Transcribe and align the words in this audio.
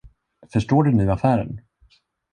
Förstår 0.53 0.83
du 0.83 0.91
nu 0.93 1.11
affären? 1.11 1.59